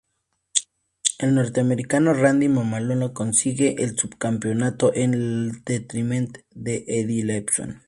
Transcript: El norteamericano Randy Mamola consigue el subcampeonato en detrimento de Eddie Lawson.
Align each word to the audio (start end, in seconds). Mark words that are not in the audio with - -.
El 1.19 1.35
norteamericano 1.35 2.15
Randy 2.15 2.47
Mamola 2.47 3.13
consigue 3.13 3.83
el 3.83 3.99
subcampeonato 3.99 4.95
en 4.95 5.61
detrimento 5.63 6.39
de 6.49 6.85
Eddie 6.87 7.23
Lawson. 7.23 7.79